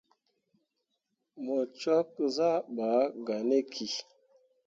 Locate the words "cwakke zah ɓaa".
1.77-3.01